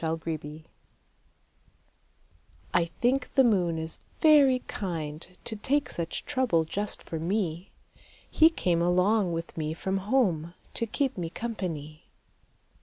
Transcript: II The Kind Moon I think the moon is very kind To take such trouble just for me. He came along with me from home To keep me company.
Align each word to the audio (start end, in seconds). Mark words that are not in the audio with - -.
II 0.03 0.15
The 0.15 0.39
Kind 0.39 0.43
Moon 0.43 0.63
I 2.73 2.85
think 2.85 3.31
the 3.35 3.43
moon 3.43 3.77
is 3.77 3.99
very 4.19 4.63
kind 4.65 5.27
To 5.45 5.55
take 5.55 5.91
such 5.91 6.25
trouble 6.25 6.65
just 6.65 7.03
for 7.03 7.19
me. 7.19 7.69
He 8.27 8.49
came 8.49 8.81
along 8.81 9.31
with 9.31 9.55
me 9.55 9.75
from 9.75 9.97
home 10.09 10.55
To 10.73 10.87
keep 10.87 11.19
me 11.19 11.29
company. 11.29 12.05